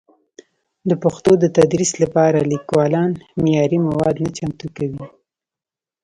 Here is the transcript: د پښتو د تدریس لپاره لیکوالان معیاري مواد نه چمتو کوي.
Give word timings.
د 0.89 0.91
پښتو 1.03 1.31
د 1.39 1.45
تدریس 1.57 1.91
لپاره 2.03 2.39
لیکوالان 2.51 3.11
معیاري 3.41 3.79
مواد 3.87 4.15
نه 4.23 4.29
چمتو 4.37 4.67
کوي. 4.77 5.05